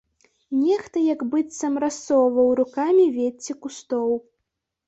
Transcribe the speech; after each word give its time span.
Нехта 0.61 1.03
як 1.07 1.19
быццам 1.33 1.77
рассоўваў 1.83 2.49
рукамі 2.61 3.05
вецце 3.19 3.59
кустоў. 3.67 4.09